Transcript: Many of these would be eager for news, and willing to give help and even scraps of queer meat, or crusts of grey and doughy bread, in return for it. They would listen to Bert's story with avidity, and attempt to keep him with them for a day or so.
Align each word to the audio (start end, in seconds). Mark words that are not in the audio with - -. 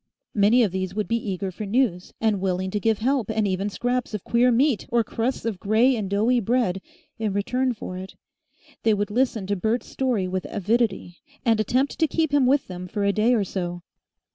Many 0.33 0.63
of 0.63 0.71
these 0.71 0.95
would 0.95 1.07
be 1.07 1.29
eager 1.29 1.51
for 1.51 1.67
news, 1.67 2.11
and 2.19 2.41
willing 2.41 2.71
to 2.71 2.79
give 2.79 2.97
help 2.97 3.29
and 3.29 3.47
even 3.47 3.69
scraps 3.69 4.15
of 4.15 4.23
queer 4.23 4.51
meat, 4.51 4.87
or 4.89 5.03
crusts 5.03 5.45
of 5.45 5.59
grey 5.59 5.95
and 5.95 6.09
doughy 6.09 6.39
bread, 6.39 6.81
in 7.19 7.33
return 7.33 7.71
for 7.75 7.99
it. 7.99 8.15
They 8.81 8.95
would 8.95 9.11
listen 9.11 9.45
to 9.45 9.55
Bert's 9.55 9.85
story 9.85 10.27
with 10.27 10.47
avidity, 10.49 11.19
and 11.45 11.59
attempt 11.59 11.99
to 11.99 12.07
keep 12.07 12.31
him 12.33 12.47
with 12.47 12.65
them 12.65 12.87
for 12.87 13.03
a 13.03 13.13
day 13.13 13.35
or 13.35 13.43
so. 13.43 13.83